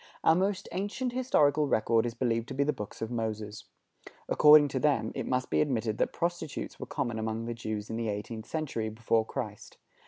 [0.23, 3.65] Our most ancient historical record is believed to be the Books of Moses.
[4.27, 7.97] According to them, it must be admitted that prostitutes were common among the Jews in
[7.97, 9.77] the eighteenth century before Christ.